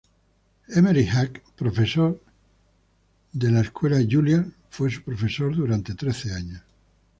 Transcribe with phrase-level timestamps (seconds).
[0.75, 2.19] Emery Hack, un profesor
[3.35, 6.63] de la Juilliard School, fue su profesor durante trece años.